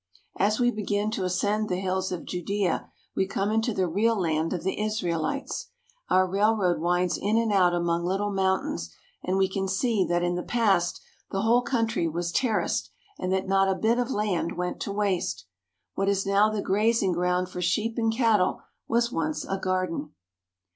[0.39, 4.51] As we begin to ascend the hills of Judea, we come into the real land
[4.51, 5.69] of the Israelites.
[6.09, 8.91] Our railroad winds in and out among little mountains
[9.23, 13.47] and we can see that in the past the whole country was terraced and that
[13.47, 15.45] not a bit of land went to waste.
[15.93, 20.13] What is now the grazing ground for sheep and cattle was once a garden.